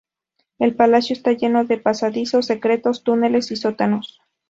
El 0.57 0.75
palacio 0.75 1.13
está 1.15 1.33
lleno 1.33 1.63
de 1.63 1.77
pasadizos 1.77 2.47
secretos, 2.47 3.03
túneles 3.03 3.51
y 3.51 3.55
sótanos. 3.55 4.19